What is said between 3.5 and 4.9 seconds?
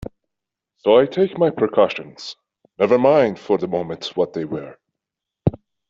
the moment what they were.